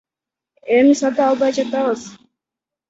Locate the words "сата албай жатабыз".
1.03-2.11